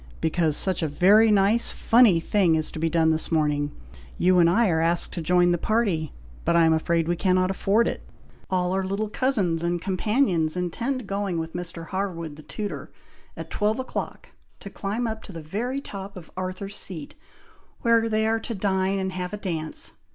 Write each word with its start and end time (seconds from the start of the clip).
"Because 0.19 0.57
such 0.57 0.81
a 0.81 0.87
very 0.87 1.29
nice, 1.29 1.69
funny 1.69 2.19
thing 2.19 2.55
is 2.55 2.71
to 2.71 2.79
be 2.79 2.89
done 2.89 3.11
this 3.11 3.31
morning. 3.31 3.69
You 4.17 4.39
and 4.39 4.49
I 4.49 4.67
are 4.69 4.81
asked 4.81 5.13
to 5.13 5.21
join 5.21 5.51
the 5.51 5.59
party, 5.59 6.11
but 6.43 6.55
I 6.55 6.65
am 6.65 6.73
afraid 6.73 7.07
we 7.07 7.15
cannot 7.15 7.51
afford 7.51 7.87
it! 7.87 8.01
All 8.49 8.71
our 8.71 8.83
little 8.83 9.09
cousins 9.09 9.61
and 9.61 9.79
companions 9.79 10.57
intend 10.57 11.05
going 11.05 11.37
with 11.37 11.53
Mr. 11.53 11.85
Harwood, 11.89 12.35
the 12.35 12.41
tutor, 12.41 12.91
at 13.37 13.51
twelve 13.51 13.77
o'clock, 13.77 14.29
to 14.61 14.71
climb 14.71 15.05
up 15.05 15.21
to 15.25 15.31
the 15.31 15.43
very 15.43 15.79
top 15.81 16.17
of 16.17 16.31
Arthur's 16.35 16.77
Seat, 16.77 17.13
where 17.81 18.09
they 18.09 18.25
are 18.25 18.39
to 18.39 18.55
dine 18.55 18.97
and 18.97 19.11
have 19.11 19.33
a 19.33 19.37
dance. 19.37 19.93